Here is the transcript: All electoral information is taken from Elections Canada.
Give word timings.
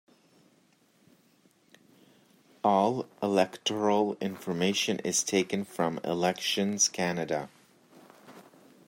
All 2.63 3.05
electoral 3.21 4.15
information 4.19 4.97
is 5.03 5.23
taken 5.23 5.63
from 5.63 5.99
Elections 6.03 6.89
Canada. 6.89 7.49